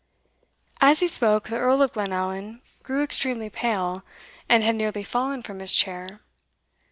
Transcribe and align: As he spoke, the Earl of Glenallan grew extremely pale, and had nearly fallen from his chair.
As 0.81 0.99
he 0.99 1.05
spoke, 1.05 1.49
the 1.49 1.59
Earl 1.59 1.83
of 1.83 1.93
Glenallan 1.93 2.61
grew 2.81 3.03
extremely 3.03 3.51
pale, 3.51 4.03
and 4.49 4.63
had 4.63 4.75
nearly 4.75 5.03
fallen 5.03 5.43
from 5.43 5.59
his 5.59 5.75
chair. 5.75 6.21